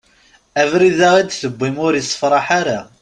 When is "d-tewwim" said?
1.25-1.75